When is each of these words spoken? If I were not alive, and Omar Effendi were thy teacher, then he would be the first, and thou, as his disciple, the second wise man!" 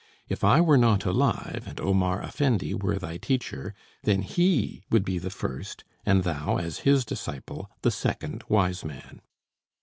If 0.27 0.43
I 0.43 0.61
were 0.61 0.79
not 0.79 1.05
alive, 1.05 1.65
and 1.67 1.79
Omar 1.79 2.23
Effendi 2.23 2.73
were 2.73 2.97
thy 2.97 3.17
teacher, 3.17 3.75
then 4.01 4.23
he 4.23 4.81
would 4.89 5.05
be 5.05 5.19
the 5.19 5.29
first, 5.29 5.83
and 6.07 6.23
thou, 6.23 6.57
as 6.57 6.79
his 6.79 7.05
disciple, 7.05 7.69
the 7.83 7.91
second 7.91 8.43
wise 8.49 8.83
man!" 8.83 9.21